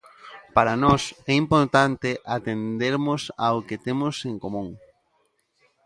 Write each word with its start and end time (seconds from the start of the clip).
Para 0.55 0.73
nós 0.83 1.03
é 1.31 1.33
importante 1.43 2.09
atendermos 2.35 3.21
ao 3.47 3.57
que 3.67 3.77
temos 3.85 4.15
en 4.29 4.35
común. 4.43 4.67